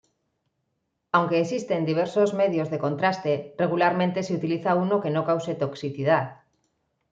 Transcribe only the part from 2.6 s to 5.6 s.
de contraste, regularmente se utiliza uno que no cause